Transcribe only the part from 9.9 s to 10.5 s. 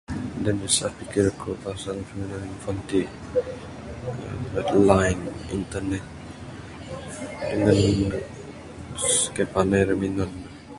minan ne.